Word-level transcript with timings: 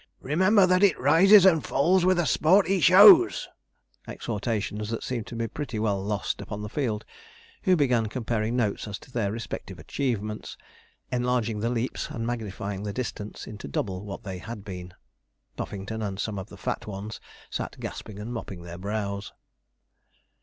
'Remember 0.19 0.65
that 0.65 0.81
it 0.81 0.99
rises 0.99 1.45
and 1.45 1.63
falls 1.63 2.03
with 2.03 2.17
the 2.17 2.25
sport 2.25 2.65
he 2.65 2.79
shows' 2.81 3.47
exhortations 4.07 4.89
that 4.89 5.03
seemed 5.03 5.27
to 5.27 5.35
be 5.35 5.47
pretty 5.47 5.77
well 5.77 6.03
lost 6.03 6.41
upon 6.41 6.63
the 6.63 6.69
field, 6.69 7.05
who 7.65 7.75
began 7.75 8.07
comparing 8.07 8.55
notes 8.55 8.87
as 8.87 8.97
to 8.97 9.11
their 9.11 9.31
respective 9.31 9.77
achievements, 9.77 10.57
enlarging 11.11 11.59
the 11.59 11.69
leaps 11.69 12.09
and 12.09 12.25
magnifying 12.25 12.81
the 12.81 12.91
distance 12.91 13.45
into 13.45 13.67
double 13.67 14.03
what 14.03 14.23
they 14.23 14.39
had 14.39 14.65
been. 14.65 14.91
Puffington 15.55 16.01
and 16.01 16.19
some 16.19 16.39
of 16.39 16.49
the 16.49 16.57
fat 16.57 16.87
ones 16.87 17.19
sat 17.51 17.79
gasping 17.79 18.17
and 18.17 18.33
mopping 18.33 18.63
their 18.63 18.79
brows. 18.79 19.31